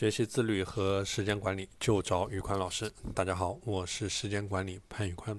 [0.00, 2.90] 学习自律和时间管理就找宇宽老师。
[3.14, 5.38] 大家好，我是时间管理潘宇宽。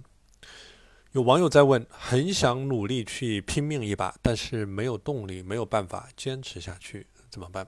[1.13, 7.67] 有网友在问，很想努力去拼命一把，但是没有动力，没有办法坚持下去，怎么办？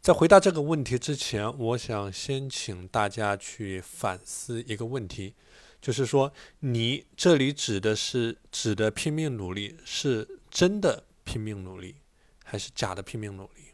[0.00, 5.34] 在回答这个问题之前，我想先请大家去反思一个问题，
[5.80, 11.96] 就是说，你这里指的是指的拼命努力，是真的拼命努力，
[12.44, 13.72] 还是假的拼命努力？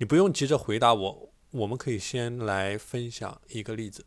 [0.00, 4.06] 你不用急着回答我，我们可以先来分享一个例子。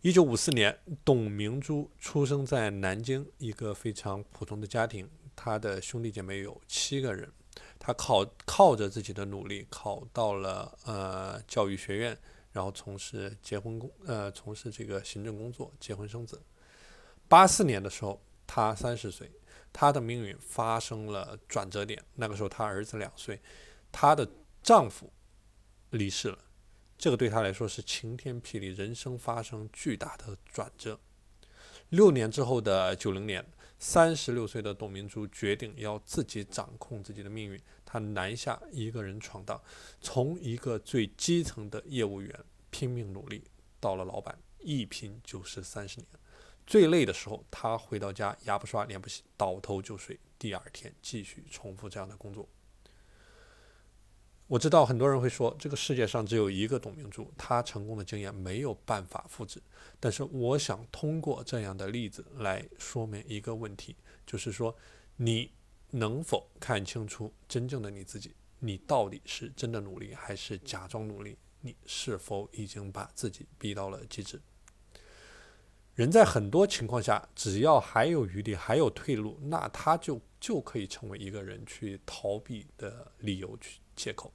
[0.00, 7.30] 一九五四年，董明珠出生在南京一个非常普通的家庭，她的兄弟姐妹有七个人。
[7.78, 12.16] 她考靠着自己的努力考到了呃教育学院，
[12.52, 16.40] 然后从事结婚工呃从事这个行政工作，结婚生子。
[17.28, 19.30] 八四年的时候，她三十岁，
[19.70, 22.02] 她的命运发生了转折点。
[22.14, 23.38] 那个时候，她儿子两岁，
[23.92, 24.26] 她的。
[24.68, 25.10] 丈夫
[25.88, 26.38] 离世了，
[26.98, 31.00] 这个对她来说是晴天霹雳，人生发生巨大的转折。
[31.88, 33.42] 六年之后的九零年，
[33.78, 37.58] 三十六岁的董明珠决定要自己掌控自己的命运。
[37.86, 39.58] 她南下一个人闯荡，
[40.02, 43.42] 从一个最基层的业务员拼命努力，
[43.80, 46.06] 到了老板，一拼就是三十年。
[46.66, 50.20] 最累的时候，她回到家，牙不刷，脸不洗，倒头就睡。
[50.38, 52.46] 第二天继续重复这样的工作。
[54.48, 59.60] 我知道很多人会说，这个世界上只有一个董明珠，她成功的经验没有办法复制。
[60.00, 63.94] 但是，我想通过这样的例子来说明一个问题，
[64.26, 64.74] 就是说，
[65.16, 65.50] 你
[65.90, 68.34] 能否看清楚真正的你自己？
[68.58, 71.36] 你到底是真的努力，还是假装努力？
[71.60, 74.40] 你是否已经把自己逼到了极致？
[75.94, 84.32] 人在很多情况下，只要还有余地，还有退路，那他就就可以成为一个人去逃避的理由、去借口。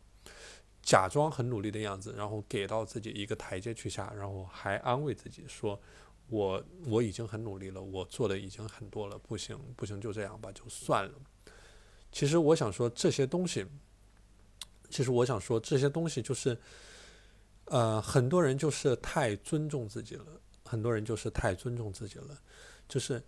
[0.84, 5.80] 假装很努力的样子，然后给到自己一个台阶去下，然后还安慰自己说
[6.30, 11.14] ：“我我已经很努力了，我做的已经很多了，不行不行，就这样吧，就算了。”
[12.11, 13.66] 其实我想说这些东西，
[14.89, 16.55] 其实我想说这些东西就是，
[17.65, 20.26] 呃，很多人就是太尊重自己了，
[20.65, 22.38] 很多人就是太尊重自己了，
[22.88, 23.23] 就是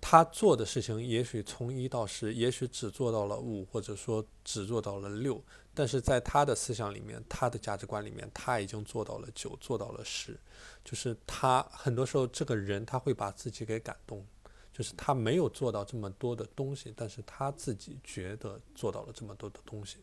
[0.00, 5.42] 他做的事情也许从一到十，也许只做到了五，或者说只做到了六。
[5.74, 10.36] 但是在他的思想里面，他的价值观里面，他已经做到了九，做到了十，
[10.84, 14.26] 就是他很多时候这个人他会把自己给感动，
[14.72, 19.98] 就是他没有做到这么多的东西，但是他自己觉得做到了这么多的东西，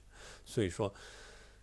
[0.46, 0.94] 所以说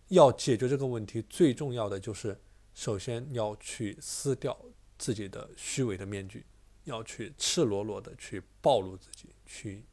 [0.09, 2.39] 要解决这个问题，最重要的就是
[2.75, 4.55] 首先要去撕掉
[4.99, 6.45] 自己的虚伪的面具，
[6.83, 9.85] 要去赤裸裸的去暴露自己，去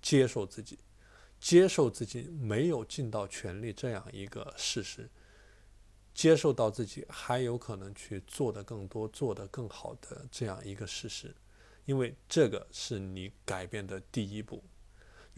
[0.00, 0.78] 接受自己。
[1.40, 5.08] 接受自己没有尽到全力这样一个事实，
[6.12, 11.32] 接受到自己还有可能去做的更多、做的更好的这样一个事实，
[11.84, 14.60] 因为这个是你改变的第一步。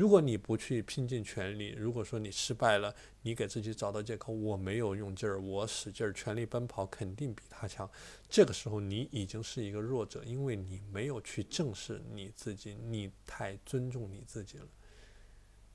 [0.00, 7.86] 如果你不去拼尽全力，如果说你失败了，你给自己找到借口，我没有用劲儿，我使劲儿全力奔跑，肯定比他强。
[8.26, 14.66] 这个时候你已经是一个弱者，因为你没有去正视你自己，你太尊重你自己了。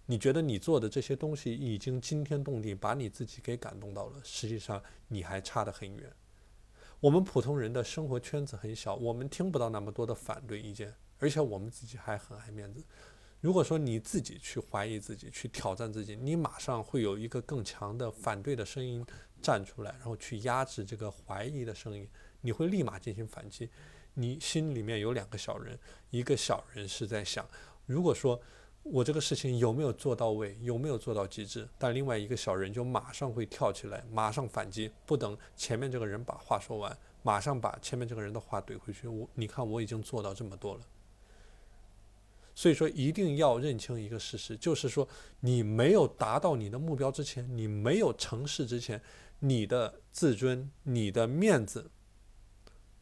[0.07, 4.19] 你觉得你做的这些东西已经惊天动地，把你自己给感动到了。
[4.23, 6.11] 实际上你还差得很远。
[6.99, 12.83] 我们普通人的生活圈子很小，我们听不到那么多的反对意见，而且我们自己还很爱面子。
[13.41, 19.05] 如果说你自己去怀疑自己，去挑战自己，你马上会有一个更强的反对的声音
[19.41, 22.07] 站出来，然后去压制这个怀疑的声音，
[22.41, 23.69] 你会立马进行反击。
[24.13, 25.77] 你心里面有两个小人，
[26.09, 27.47] 一个小人是在想，
[27.85, 28.41] 如果说。
[28.87, 31.67] 我这个事情有没有做到位，有没有做到极致？
[31.75, 39.07] 但另外一个小人就马上会跳起来，马上反击，不等前面这个人把话说完，马上把前面这个人的话怼回去。
[39.07, 40.81] 我，你看我已经做到这么多了。
[42.55, 45.07] 所以说，一定要认清一个事实，就是说，
[45.41, 49.01] 你没有达到你的目标之前，你没有成事之前，
[49.39, 51.91] 你的自尊、你的面子，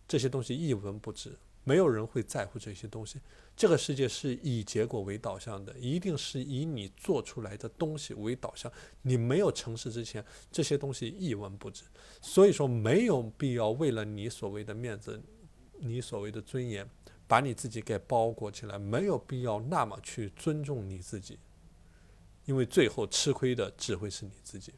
[0.07, 1.38] 这些东西一文不值。
[1.65, 3.19] 没有人会在乎这些东西。
[3.55, 8.69] 这个世界是以结果为导向的，一定是以你做出来的东西为导向。
[9.03, 11.83] 你没有成事之前，这些东西一文不值。
[12.21, 15.21] 所以说，没有必要为了你所谓的面子、
[15.79, 16.85] 你所谓的尊严，
[17.27, 18.77] 把你自己给包裹起来。
[18.77, 21.39] 没有必要那么去尊重你自己，
[22.45, 24.73] 因为最后吃亏的只会是你自己。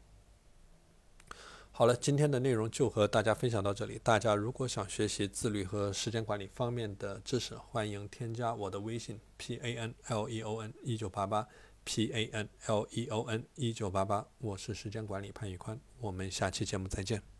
[1.70, 4.00] 好了，今天的内容就和大家分享到这里。
[4.02, 11.46] 大家如果想学习自律和时间管理方面的知识，欢迎添加我的微信 p a n l e o n 一九八八
[11.84, 17.35] P A N L E O N 一九八八，我是时间管理潘宇宽，我们下期节目再见。